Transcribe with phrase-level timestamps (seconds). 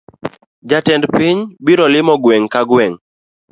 [0.69, 2.95] Jatend piny biro limo gweng’ ka gweng’